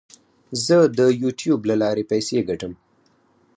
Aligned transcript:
زه 0.65 0.77
د 0.97 0.99
یوټیوب 1.21 1.61
له 1.69 1.75
لارې 1.81 2.03
پیسې 2.11 2.37
ګټم. 2.49 2.73